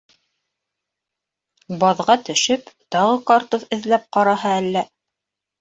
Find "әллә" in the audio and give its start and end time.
4.65-4.85